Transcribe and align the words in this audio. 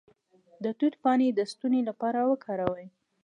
د 0.63 0.65
توت 0.79 0.93
پاڼې 1.03 1.27
د 1.33 1.39
ستوني 1.51 1.81
لپاره 1.89 2.19
وکاروئ 2.31 2.87